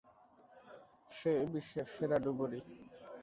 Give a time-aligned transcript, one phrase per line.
[1.11, 2.59] সে বিশ্বের সেরা ডুবুরি।